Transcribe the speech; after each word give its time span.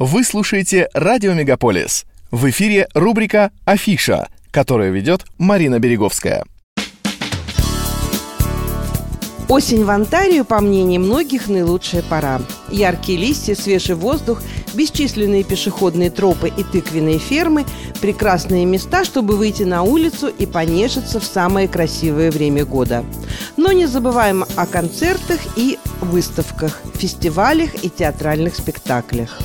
Вы 0.00 0.22
слушаете 0.22 0.88
«Радио 0.94 1.32
Мегаполис». 1.32 2.06
В 2.30 2.48
эфире 2.50 2.86
рубрика 2.94 3.50
«Афиша», 3.64 4.28
которую 4.52 4.92
ведет 4.92 5.24
Марина 5.38 5.80
Береговская. 5.80 6.44
Осень 9.48 9.84
в 9.84 9.90
Онтарию, 9.90 10.44
по 10.44 10.60
мнению 10.60 11.00
многих, 11.00 11.48
наилучшая 11.48 12.02
пора. 12.02 12.40
Яркие 12.70 13.18
листья, 13.18 13.56
свежий 13.56 13.96
воздух, 13.96 14.40
бесчисленные 14.72 15.42
пешеходные 15.42 16.10
тропы 16.10 16.52
и 16.56 16.62
тыквенные 16.62 17.18
фермы– 17.18 17.66
прекрасные 18.00 18.66
места, 18.66 19.04
чтобы 19.04 19.36
выйти 19.36 19.64
на 19.64 19.82
улицу 19.82 20.28
и 20.28 20.46
понежиться 20.46 21.18
в 21.18 21.24
самое 21.24 21.66
красивое 21.66 22.30
время 22.30 22.64
года. 22.64 23.04
Но 23.56 23.72
не 23.72 23.86
забываем 23.86 24.44
о 24.54 24.66
концертах 24.66 25.40
и 25.56 25.76
выставках, 26.00 26.82
фестивалях 26.94 27.82
и 27.82 27.90
театральных 27.90 28.54
спектаклях. 28.54 29.40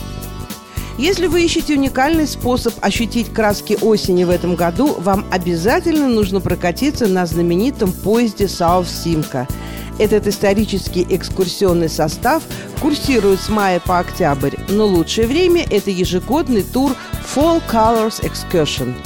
Если 0.98 1.28
вы 1.28 1.44
ищете 1.44 1.74
уникальный 1.74 2.28
способ 2.28 2.74
ощутить 2.82 3.34
краски 3.34 3.78
осени 3.82 4.24
в 4.24 4.30
этом 4.30 4.56
году, 4.56 4.96
вам 5.00 5.26
обязательно 5.32 6.08
нужно 6.08 6.40
прокатиться 6.40 7.08
на 7.08 7.26
знаменитом 7.26 7.92
поезде 7.92 8.46
South 8.46 8.86
Simca– 8.86 9.48
этот 10.00 10.26
исторический 10.28 11.06
экскурсионный 11.08 11.90
состав 11.90 12.44
курсирует 12.82 13.40
с 13.40 13.50
мая 13.50 13.80
по 13.80 14.00
октябрь, 14.00 14.56
но 14.70 14.88
лучшее 14.88 15.28
время– 15.28 15.66
это 15.70 15.92
ежегодный 15.92 16.64
тур 16.64 16.96
Fall 17.36 17.62
Colors 17.72 18.22
Excursion– 18.22 18.96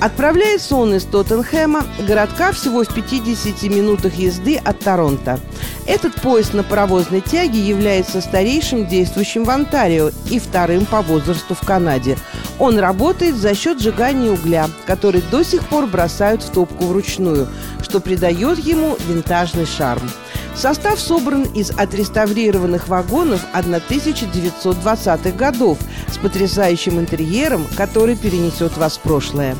Отправляется 0.00 0.76
он 0.76 0.94
из 0.94 1.04
Тоттенхэма, 1.04 1.86
городка 2.06 2.52
всего 2.52 2.84
в 2.84 2.92
50 2.92 3.62
минутах 3.70 4.16
езды 4.16 4.56
от 4.56 4.80
Торонто. 4.80 5.40
Этот 5.86 6.14
поезд 6.14 6.54
на 6.54 6.62
паровозной 6.62 7.20
тяге 7.20 7.60
является 7.60 8.22
старейшим 8.22 8.86
действующим 8.86 9.44
в 9.44 9.50
Онтарио 9.50 10.10
и 10.30 10.38
вторым 10.38 10.86
по 10.86 11.02
возрасту 11.02 11.54
в 11.54 11.60
Канаде. 11.60 12.16
Он 12.58 12.78
работает 12.78 13.36
за 13.36 13.54
счет 13.54 13.80
сжигания 13.80 14.30
угля, 14.30 14.70
который 14.86 15.22
до 15.30 15.42
сих 15.42 15.66
пор 15.66 15.86
бросают 15.86 16.42
в 16.42 16.50
топку 16.50 16.84
вручную, 16.84 17.48
что 17.82 18.00
придает 18.00 18.58
ему 18.60 18.96
винтажный 19.08 19.66
шарм. 19.66 20.08
Состав 20.56 21.00
собран 21.00 21.42
из 21.42 21.70
отреставрированных 21.70 22.88
вагонов 22.88 23.44
1920-х 23.52 25.30
годов 25.32 25.78
с 26.12 26.16
потрясающим 26.16 27.00
интерьером, 27.00 27.66
который 27.76 28.16
перенесет 28.16 28.76
вас 28.76 28.96
в 28.96 29.00
прошлое. 29.00 29.56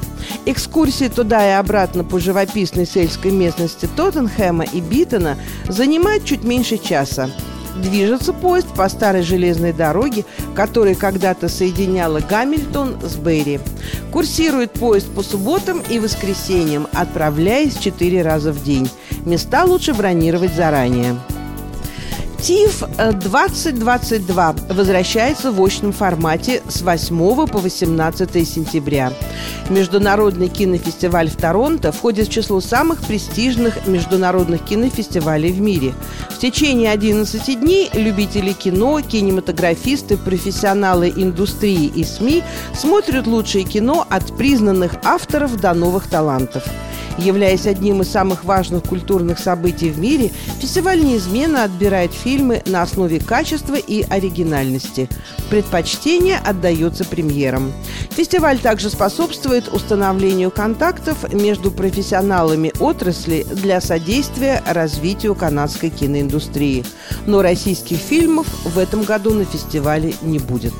Экскурсии 0.46 1.08
туда 1.08 1.46
и 1.48 1.52
обратно 1.52 2.04
по 2.04 2.20
живописной 2.20 2.86
сельской 2.86 3.32
местности 3.32 3.88
Тоттенхэма 3.96 4.64
и 4.64 4.80
Битона 4.80 5.36
занимают 5.68 6.24
чуть 6.24 6.44
меньше 6.44 6.78
часа. 6.78 7.28
Движется 7.76 8.32
поезд 8.32 8.68
по 8.68 8.88
старой 8.88 9.22
железной 9.22 9.72
дороге, 9.72 10.24
которая 10.54 10.94
когда-то 10.94 11.48
соединяла 11.48 12.20
Гамильтон 12.20 12.98
с 13.02 13.16
Берри. 13.16 13.58
Курсирует 14.12 14.70
поезд 14.72 15.12
по 15.12 15.22
субботам 15.22 15.82
и 15.90 15.98
воскресеньям, 15.98 16.86
отправляясь 16.92 17.76
четыре 17.76 18.22
раза 18.22 18.52
в 18.52 18.62
день. 18.62 18.88
Места 19.24 19.64
лучше 19.64 19.94
бронировать 19.94 20.54
заранее. 20.54 21.16
ТИФ 22.42 22.82
2022 22.98 24.54
возвращается 24.68 25.50
в 25.50 25.64
очном 25.64 25.92
формате 25.92 26.60
с 26.68 26.82
8 26.82 27.46
по 27.46 27.58
18 27.58 28.46
сентября. 28.46 29.14
Международный 29.70 30.48
кинофестиваль 30.48 31.30
в 31.30 31.36
Торонто 31.36 31.90
входит 31.90 32.28
в 32.28 32.30
число 32.30 32.60
самых 32.60 33.00
престижных 33.00 33.86
международных 33.86 34.62
кинофестивалей 34.62 35.52
в 35.52 35.60
мире. 35.62 35.94
В 36.28 36.38
течение 36.38 36.90
11 36.90 37.58
дней 37.58 37.88
любители 37.94 38.52
кино, 38.52 39.00
кинематографисты, 39.00 40.18
профессионалы 40.18 41.10
индустрии 41.16 41.86
и 41.86 42.04
СМИ 42.04 42.42
смотрят 42.74 43.26
лучшее 43.26 43.64
кино 43.64 44.06
от 44.10 44.36
признанных 44.36 44.96
авторов 45.02 45.58
до 45.58 45.72
новых 45.72 46.10
талантов– 46.10 46.62
Являясь 47.18 47.66
одним 47.66 48.02
из 48.02 48.08
самых 48.08 48.44
важных 48.44 48.82
культурных 48.82 49.38
событий 49.38 49.90
в 49.90 49.98
мире, 49.98 50.30
фестиваль 50.60 51.02
неизменно 51.02 51.64
отбирает 51.64 52.12
фильмы 52.12 52.62
на 52.66 52.82
основе 52.82 53.20
качества 53.20 53.76
и 53.76 54.02
оригинальности. 54.02 55.08
Предпочтение 55.48 56.38
отдается 56.38 57.04
премьерам. 57.04 57.72
Фестиваль 58.10 58.58
также 58.58 58.90
способствует 58.90 59.68
установлению 59.68 60.50
контактов 60.50 61.32
между 61.32 61.70
профессионалами 61.70 62.72
отрасли 62.80 63.44
для 63.44 63.80
содействия 63.80 64.62
развитию 64.66 65.34
канадской 65.34 65.90
киноиндустрии. 65.90 66.84
Но 67.26 67.42
российских 67.42 67.98
фильмов 67.98 68.46
в 68.64 68.78
этом 68.78 69.02
году 69.02 69.34
на 69.34 69.44
фестивале 69.44 70.14
не 70.22 70.38
будет. 70.38 70.74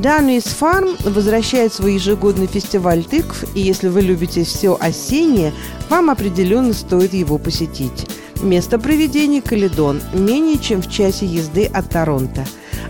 Дануис 0.00 0.44
Фарм 0.44 0.96
возвращает 1.04 1.74
свой 1.74 1.94
ежегодный 1.94 2.46
фестиваль 2.46 3.04
тыкв, 3.04 3.44
и 3.54 3.60
если 3.60 3.88
вы 3.88 4.00
любите 4.00 4.44
все 4.44 4.74
осеннее, 4.80 5.52
вам 5.90 6.08
определенно 6.08 6.72
стоит 6.72 7.12
его 7.12 7.36
посетить. 7.36 8.06
Место 8.40 8.78
проведения– 8.78 9.42
Каледон, 9.42 10.00
менее 10.14 10.58
чем 10.58 10.80
в 10.80 10.90
часе 10.90 11.26
езды 11.26 11.66
от 11.66 11.90
Торонто. 11.90 12.46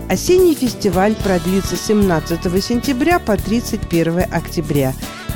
Осенний 0.07 0.55
фестиваль 0.55 1.15
продлится 1.15 1.75
с 1.75 1.81
17 1.87 2.63
сентября 2.63 3.19
по 3.19 3.35
31 3.35 4.23
октября. 4.31 4.93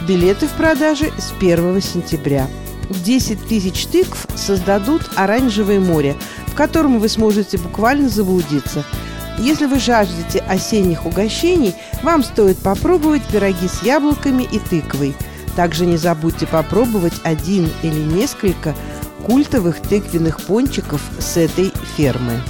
Билеты 0.07 0.47
в 0.47 0.51
продаже 0.51 1.11
с 1.17 1.33
1 1.37 1.81
сентября. 1.81 2.47
10 2.89 3.47
тысяч 3.49 3.85
тыкв 3.87 4.25
создадут 4.35 5.01
оранжевое 5.15 5.81
море, 5.81 6.15
в 6.47 6.53
котором 6.55 6.99
вы 6.99 7.09
сможете 7.09 7.57
буквально 7.57 8.07
заблудиться– 8.07 8.85
если 9.37 9.65
вы 9.65 9.79
жаждете 9.79 10.39
осенних 10.39 11.05
угощений, 11.05 11.75
вам 12.03 12.23
стоит 12.23 12.57
попробовать 12.57 13.23
пироги 13.23 13.67
с 13.67 13.83
яблоками 13.83 14.43
и 14.43 14.59
тыквой. 14.59 15.15
Также 15.55 15.85
не 15.85 15.97
забудьте 15.97 16.47
попробовать 16.47 17.13
один 17.23 17.69
или 17.81 17.99
несколько 17.99 18.75
культовых 19.25 19.79
тыквенных 19.81 20.41
пончиков 20.41 21.01
с 21.19 21.37
этой 21.37 21.71
фермы. 21.95 22.41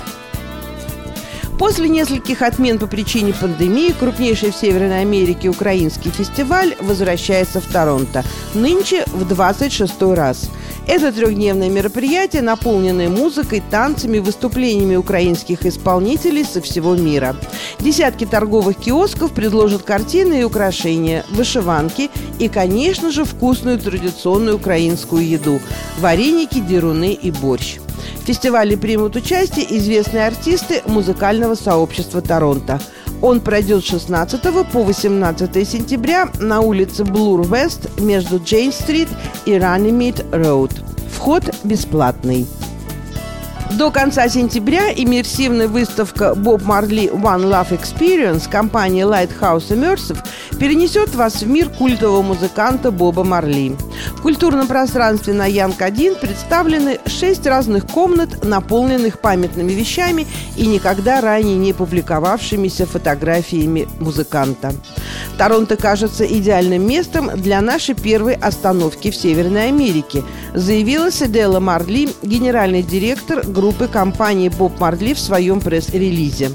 После 1.57 1.87
нескольких 1.87 2.41
отмен 2.41 2.77
по 2.79 2.87
причине 2.87 3.33
пандемии 3.33 3.93
крупнейший 3.97 4.51
в 4.51 4.55
Северной 4.55 5.01
Америке 5.01 5.47
украинский 5.47 6.11
фестиваль 6.11 6.75
возвращается 6.81 7.61
в 7.61 7.65
Торонто. 7.65 8.25
Нынче 8.53 9.05
в 9.07 9.25
26 9.25 10.01
раз. 10.13 10.49
Это 10.87 11.11
трехдневное 11.11 11.69
мероприятие, 11.69 12.43
наполненное 12.43 13.09
музыкой, 13.09 13.63
танцами, 13.71 14.19
выступлениями 14.19 14.95
украинских 14.95 15.65
исполнителей 15.65 16.45
со 16.45 16.61
всего 16.61 16.95
мира. 16.95 17.35
Десятки 17.79 18.25
торговых 18.25 18.77
киосков 18.77 19.33
предложат 19.33 19.81
картины 19.81 20.41
и 20.41 20.43
украшения, 20.43 21.25
вышиванки 21.31 22.11
и, 22.37 22.49
конечно 22.49 23.11
же, 23.11 23.25
вкусную 23.25 23.79
традиционную 23.79 24.57
украинскую 24.57 25.27
еду– 25.27 25.59
вареники, 25.99 26.59
деруны 26.59 27.13
и 27.13 27.31
борщ. 27.31 27.77
В 28.21 28.27
фестивале 28.27 28.77
примут 28.77 29.15
участие 29.15 29.65
известные 29.77 30.27
артисты 30.27 30.81
музыкального 30.85 31.55
сообщества 31.55 32.21
Торонто. 32.21 32.79
Он 33.25 33.39
пройдет 33.39 33.83
с 33.83 33.87
16 33.87 34.39
по 34.71 34.83
18 34.83 35.67
сентября 35.67 36.29
на 36.39 36.61
улице 36.61 37.03
Блур-Вест 37.03 37.99
между 37.99 38.37
Джейн-стрит 38.37 39.07
и 39.47 39.57
Раннимит-Роуд. 39.57 40.71
Вход 41.11 41.43
бесплатный. 41.63 42.45
До 43.71 43.89
конца 43.89 44.29
сентября 44.29 44.93
иммерсивная 44.95 45.67
выставка 45.67 46.35
Bob 46.35 46.61
Marley 46.61 47.11
One 47.11 47.49
Love 47.49 47.71
Experience 47.71 48.47
компании 48.47 49.03
Lighthouse 49.03 49.69
Immersive 49.69 50.19
перенесет 50.59 51.15
вас 51.15 51.41
в 51.41 51.47
мир 51.47 51.69
культового 51.69 52.21
музыканта 52.21 52.91
Боба 52.91 53.23
Марли. 53.23 53.75
В 54.15 54.21
культурном 54.21 54.67
пространстве 54.67 55.33
на 55.33 55.45
Янг-1 55.45 56.19
представлены 56.19 56.99
шесть 57.05 57.45
разных 57.45 57.87
комнат, 57.87 58.43
наполненных 58.43 59.19
памятными 59.19 59.71
вещами 59.71 60.27
и 60.55 60.65
никогда 60.65 61.21
ранее 61.21 61.57
не 61.57 61.73
публиковавшимися 61.73 62.85
фотографиями 62.85 63.87
музыканта. 63.99 64.73
Торонто 65.37 65.75
кажется 65.75 66.25
идеальным 66.25 66.87
местом 66.87 67.29
для 67.35 67.61
нашей 67.61 67.95
первой 67.95 68.33
остановки 68.33 69.11
в 69.11 69.15
Северной 69.15 69.67
Америке, 69.67 70.23
заявила 70.53 71.11
Седела 71.11 71.59
Марли, 71.59 72.09
генеральный 72.23 72.83
директор 72.83 73.45
группы 73.45 73.87
компании 73.87 74.49
Боб 74.49 74.79
Марли 74.79 75.13
в 75.13 75.19
своем 75.19 75.59
пресс-релизе. 75.59 76.51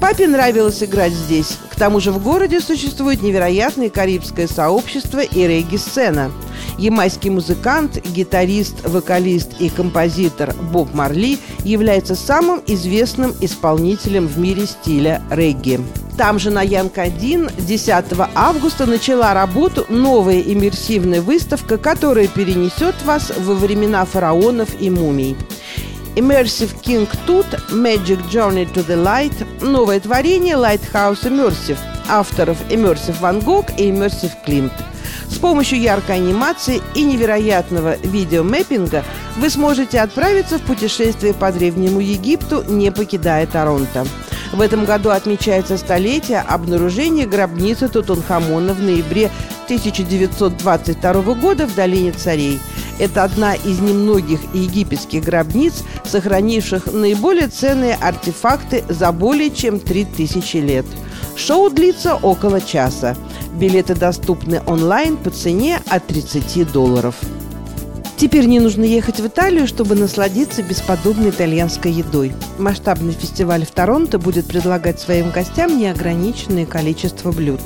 Папе 0.00 0.26
нравилось 0.26 0.82
играть 0.82 1.12
здесь. 1.12 1.58
К 1.70 1.76
тому 1.76 2.00
же 2.00 2.12
в 2.12 2.22
городе 2.22 2.60
существует 2.60 3.22
невероятное 3.22 3.90
карибское 3.90 4.46
сообщество 4.46 5.20
и 5.20 5.46
регги-сцена. 5.46 6.30
Ямайский 6.78 7.30
музыкант, 7.30 8.04
гитарист, 8.06 8.86
вокалист 8.86 9.60
и 9.60 9.68
композитор 9.68 10.54
Боб 10.54 10.92
Марли 10.94 11.38
является 11.64 12.14
самым 12.14 12.62
известным 12.66 13.34
исполнителем 13.40 14.26
в 14.26 14.38
мире 14.38 14.66
стиля 14.66 15.22
регги. 15.30 15.80
Там 16.16 16.38
же 16.38 16.50
на 16.50 16.62
Янг-1 16.62 17.64
10 17.66 18.04
августа 18.34 18.86
начала 18.86 19.34
работу 19.34 19.84
новая 19.88 20.40
иммерсивная 20.40 21.20
выставка, 21.20 21.76
которая 21.76 22.28
перенесет 22.28 22.94
вас 23.04 23.32
во 23.36 23.54
времена 23.54 24.04
фараонов 24.04 24.80
и 24.80 24.90
мумий. 24.90 25.36
Immersive 26.16 26.80
King 26.80 27.08
Tut 27.26 27.46
Magic 27.72 28.20
Journey 28.30 28.66
to 28.72 28.86
the 28.86 28.96
Light– 28.96 29.34
новое 29.60 29.98
творение 29.98 30.54
Lighthouse 30.54 31.24
Immersive, 31.24 31.78
авторов 32.08 32.56
Immersive 32.70 33.18
Van 33.20 33.42
Gogh 33.42 33.66
и 33.76 33.90
Immersive 33.90 34.30
Klimt. 34.46 34.72
С 35.28 35.38
помощью 35.38 35.80
яркой 35.80 36.16
анимации 36.16 36.80
и 36.94 37.02
невероятного 37.02 37.96
видеомэппинга 37.96 39.02
вы 39.36 39.50
сможете 39.50 40.00
отправиться 40.00 40.58
в 40.58 40.62
путешествие 40.62 41.34
по 41.34 41.50
Древнему 41.50 41.98
Египту, 41.98 42.62
не 42.68 42.92
покидая 42.92 43.46
Торонто. 43.46 44.06
В 44.52 44.60
этом 44.60 44.84
году 44.84 45.10
отмечается 45.10 45.76
столетие 45.76 46.40
обнаружения 46.40 47.26
гробницы 47.26 47.88
Тутанхамона 47.88 48.72
в 48.72 48.80
ноябре 48.80 49.32
1922 49.64 51.12
года 51.34 51.66
в 51.66 51.74
Долине 51.74 52.12
Царей. 52.12 52.60
Это 52.98 53.24
одна 53.24 53.54
из 53.54 53.80
немногих 53.80 54.40
египетских 54.54 55.24
гробниц, 55.24 55.82
сохранивших 56.04 56.92
наиболее 56.92 57.48
ценные 57.48 57.94
артефакты 57.94 58.84
за 58.88 59.10
более 59.12 59.50
чем 59.50 59.80
3000 59.80 60.56
лет. 60.58 60.86
Шоу 61.36 61.70
длится 61.70 62.14
около 62.14 62.60
часа. 62.60 63.16
Билеты 63.54 63.94
доступны 63.94 64.62
онлайн 64.66 65.16
по 65.16 65.30
цене 65.30 65.80
от 65.88 66.06
30 66.06 66.70
долларов. 66.72 67.16
Теперь 68.16 68.46
не 68.46 68.60
нужно 68.60 68.84
ехать 68.84 69.18
в 69.18 69.26
Италию, 69.26 69.66
чтобы 69.66 69.96
насладиться 69.96 70.62
бесподобной 70.62 71.30
итальянской 71.30 71.90
едой. 71.90 72.32
Масштабный 72.58 73.12
фестиваль 73.12 73.66
в 73.66 73.70
Торонто 73.72 74.18
будет 74.18 74.46
предлагать 74.46 75.00
своим 75.00 75.30
гостям 75.30 75.76
неограниченное 75.76 76.64
количество 76.64 77.32
блюд. 77.32 77.60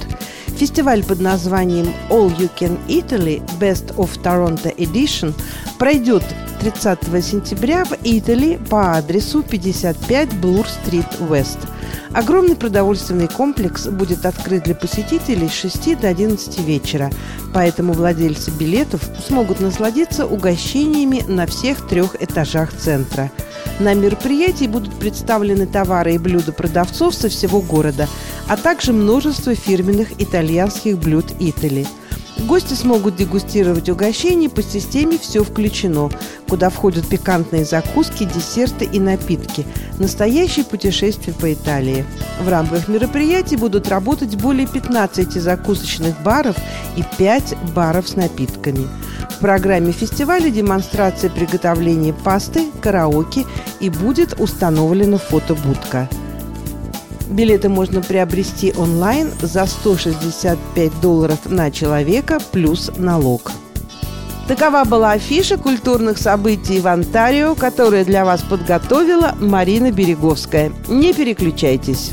Фестиваль 0.58 1.04
под 1.04 1.20
названием 1.20 1.86
All 2.10 2.36
You 2.36 2.50
Can 2.58 2.76
Italy 2.88 3.40
Best 3.60 3.94
of 3.94 4.20
Toronto 4.24 4.74
Edition 4.76 5.32
пройдет 5.78 6.24
30 6.60 7.24
сентября 7.24 7.84
в 7.84 7.92
Италии 8.02 8.58
по 8.68 8.96
адресу 8.96 9.44
55 9.44 10.34
Блур-стрит 10.40 11.06
Вест– 11.30 11.58
Огромный 12.12 12.56
продовольственный 12.56 13.28
комплекс 13.28 13.86
будет 13.86 14.24
открыт 14.24 14.64
для 14.64 14.74
посетителей 14.74 15.48
с 15.48 15.52
6 15.52 16.00
до 16.00 16.08
11 16.08 16.58
вечера, 16.60 17.10
поэтому 17.52 17.92
владельцы 17.92 18.50
билетов 18.50 19.02
смогут 19.26 19.60
насладиться 19.60 20.26
угощениями 20.26 21.22
на 21.28 21.46
всех 21.46 21.86
трех 21.86 22.20
этажах 22.20 22.72
центра. 22.72 23.30
На 23.78 23.94
мероприятии 23.94 24.66
будут 24.66 24.98
представлены 24.98 25.66
товары 25.66 26.14
и 26.14 26.18
блюда 26.18 26.52
продавцов 26.52 27.14
со 27.14 27.28
всего 27.28 27.60
города, 27.60 28.08
а 28.48 28.56
также 28.56 28.92
множество 28.92 29.54
фирменных 29.54 30.20
итальянских 30.20 30.98
блюд 30.98 31.26
Италии– 31.38 31.86
Гости 32.46 32.74
смогут 32.74 33.16
дегустировать 33.16 33.88
угощения 33.88 34.48
по 34.48 34.62
системе 34.62 35.18
«Все 35.18 35.42
включено», 35.42 36.10
куда 36.48 36.70
входят 36.70 37.06
пикантные 37.06 37.64
закуски, 37.64 38.24
десерты 38.24 38.84
и 38.84 39.00
напитки. 39.00 39.66
Настоящее 39.98 40.64
путешествие 40.64 41.34
по 41.34 41.52
Италии. 41.52 42.06
В 42.40 42.48
рамках 42.48 42.88
мероприятий 42.88 43.56
будут 43.56 43.88
работать 43.88 44.36
более 44.36 44.66
15 44.66 45.32
закусочных 45.32 46.22
баров 46.22 46.56
и 46.96 47.04
5 47.18 47.56
баров 47.74 48.08
с 48.08 48.16
напитками. 48.16 48.86
В 49.30 49.40
программе 49.40 49.92
фестиваля 49.92 50.48
демонстрация 50.50 51.30
приготовления 51.30 52.12
пасты, 52.12 52.70
караоке 52.80 53.46
и 53.80 53.90
будет 53.90 54.40
установлена 54.40 55.18
фотобудка. 55.18 56.08
Билеты 57.30 57.68
можно 57.68 58.00
приобрести 58.00 58.72
онлайн 58.76 59.30
за 59.40 59.66
165 59.66 61.00
долларов 61.00 61.38
на 61.46 61.70
человека 61.70 62.38
плюс 62.52 62.90
налог. 62.96 63.52
Такова 64.48 64.84
была 64.84 65.12
афиша 65.12 65.58
культурных 65.58 66.16
событий 66.16 66.80
в 66.80 66.86
Онтарио, 66.86 67.54
которую 67.54 68.06
для 68.06 68.24
вас 68.24 68.40
подготовила 68.40 69.34
Марина 69.38 69.90
Береговская. 69.90 70.72
Не 70.88 71.12
переключайтесь. 71.12 72.12